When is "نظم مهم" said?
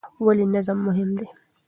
0.53-1.09